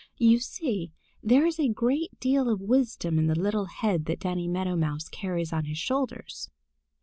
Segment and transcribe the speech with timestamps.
[0.17, 4.47] You see there is a great deal of wisdom in the little head that Danny
[4.47, 6.49] Meadow Mouse carries on his shoulders.